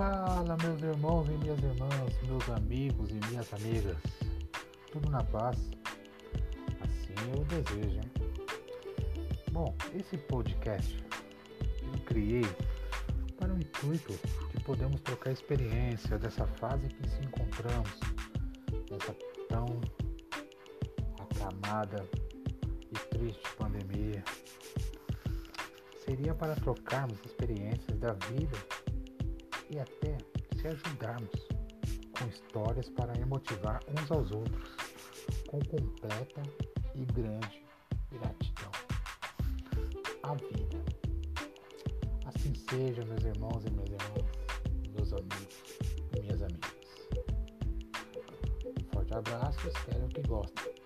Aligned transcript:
Fala, 0.00 0.56
meus 0.62 0.82
irmãos 0.82 1.28
e 1.28 1.32
minhas 1.32 1.62
irmãs, 1.62 2.22
meus 2.22 2.48
amigos 2.48 3.10
e 3.10 3.20
minhas 3.28 3.52
amigas. 3.52 3.98
Tudo 4.90 5.10
na 5.10 5.22
paz? 5.22 5.58
Assim 6.80 7.12
eu 7.36 7.44
desejo. 7.44 8.00
Bom, 9.52 9.76
esse 9.94 10.16
podcast 10.16 11.04
eu 11.82 12.00
criei 12.06 12.46
para 13.38 13.52
o 13.52 13.58
intuito 13.58 14.18
de 14.54 14.64
podermos 14.64 15.02
trocar 15.02 15.32
experiência 15.32 16.18
dessa 16.18 16.46
fase 16.46 16.88
que 16.88 17.06
se 17.06 17.20
encontramos, 17.20 18.00
dessa 18.88 19.14
tão 19.50 19.66
aclamada 21.18 22.08
e 22.90 23.16
triste 23.18 23.54
pandemia. 23.58 24.24
Seria 26.06 26.34
para 26.34 26.54
trocarmos 26.54 27.18
experiências 27.26 27.98
da 27.98 28.14
vida 28.14 28.56
e 29.70 29.78
até 29.78 30.18
se 30.58 30.66
ajudarmos 30.66 31.48
com 32.18 32.28
histórias 32.28 32.88
para 32.90 33.16
emotivar 33.18 33.80
uns 33.88 34.10
aos 34.10 34.30
outros, 34.32 34.76
com 35.48 35.60
completa 35.60 36.42
e 36.94 37.04
grande 37.06 37.64
gratidão 38.10 38.70
à 40.24 40.34
vida. 40.34 40.84
Assim 42.26 42.54
seja, 42.54 43.04
meus 43.04 43.24
irmãos 43.24 43.64
e 43.64 43.70
minhas 43.70 43.90
irmãs, 43.90 44.24
meus 44.94 45.12
amigos 45.12 45.78
e 46.16 46.20
minhas 46.20 46.42
amigas. 46.42 46.70
Um 48.66 48.92
forte 48.92 49.14
abraço, 49.14 49.68
espero 49.68 50.08
que 50.08 50.22
gostem. 50.22 50.79